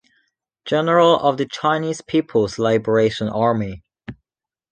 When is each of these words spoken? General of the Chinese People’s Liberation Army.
General 0.65 1.19
of 1.19 1.37
the 1.37 1.45
Chinese 1.45 2.01
People’s 2.01 2.57
Liberation 2.57 3.29
Army. 3.29 3.83